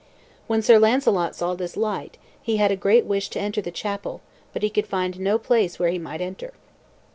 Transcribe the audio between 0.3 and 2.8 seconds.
When Sir Launcelot saw this sight, he had a